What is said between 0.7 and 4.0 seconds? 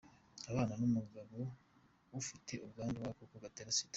n’umugabo ufite ubwandu bw’agakoko gatera Sida.